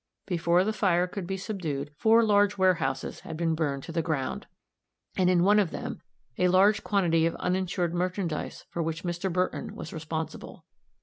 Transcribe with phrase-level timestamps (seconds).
[0.25, 4.47] Before the fire could be subdued, four large warehouses had been burned to the ground,
[5.15, 6.01] and in one of them
[6.39, 9.31] a large quantity of uninsured merchandise for which Mr.
[9.31, 10.65] Burton was responsible.